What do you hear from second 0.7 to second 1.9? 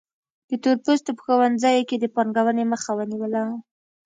پوستو په ښوونځیو